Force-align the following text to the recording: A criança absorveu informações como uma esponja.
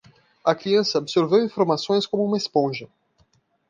A 0.43 0.55
criança 0.55 0.97
absorveu 0.97 1.45
informações 1.45 2.07
como 2.07 2.25
uma 2.25 2.35
esponja. 2.35 2.89